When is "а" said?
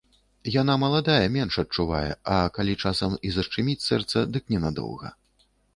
2.39-2.41